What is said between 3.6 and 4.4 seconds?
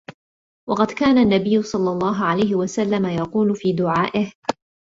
دُعَائِهِ